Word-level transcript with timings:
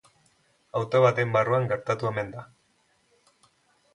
Auto 0.79 1.01
baten 1.03 1.35
barruan 1.35 1.69
gertatu 1.73 2.09
omen 2.11 2.31
da. 2.37 2.45